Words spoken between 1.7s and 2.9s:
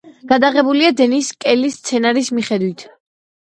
სცენარის მიხედვით.